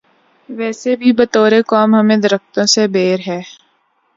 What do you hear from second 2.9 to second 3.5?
بیر ہے۔